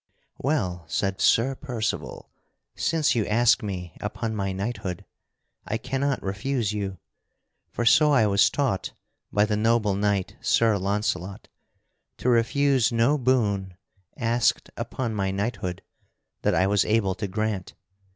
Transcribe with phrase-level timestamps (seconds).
[0.39, 2.31] "Well," said Sir Percival,
[2.73, 5.05] "since you ask me upon my knighthood,
[5.67, 6.97] I cannot refuse you,
[7.69, 8.93] for so I was taught
[9.31, 11.49] by the noble knight, Sir Launcelot,
[12.17, 13.77] to refuse no boon
[14.17, 15.83] asked upon my knighthood
[16.41, 17.75] that I was able to grant.